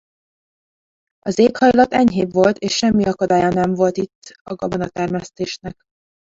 Az 1.19 1.39
éghajlat 1.39 1.93
enyhébb 1.93 2.31
volt 2.33 2.57
és 2.57 2.75
semmi 2.75 3.03
akadálya 3.05 3.49
nem 3.49 3.73
volt 3.73 3.97
itt 3.97 4.35
a 4.43 4.53
gabonatermesztésnek. 4.55 5.79